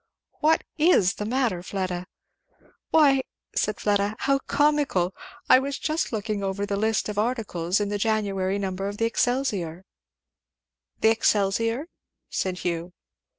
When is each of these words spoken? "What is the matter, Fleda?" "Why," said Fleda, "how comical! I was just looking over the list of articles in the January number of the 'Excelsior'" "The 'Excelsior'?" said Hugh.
"What 0.39 0.63
is 0.79 1.13
the 1.17 1.27
matter, 1.27 1.61
Fleda?" 1.61 2.07
"Why," 2.89 3.21
said 3.55 3.79
Fleda, 3.79 4.15
"how 4.21 4.39
comical! 4.39 5.13
I 5.47 5.59
was 5.59 5.77
just 5.77 6.11
looking 6.11 6.41
over 6.43 6.65
the 6.65 6.75
list 6.75 7.07
of 7.07 7.19
articles 7.19 7.79
in 7.79 7.89
the 7.89 7.99
January 7.99 8.57
number 8.57 8.87
of 8.87 8.97
the 8.97 9.05
'Excelsior'" 9.05 9.85
"The 11.01 11.09
'Excelsior'?" 11.09 11.85
said 12.31 12.57
Hugh. 12.61 12.93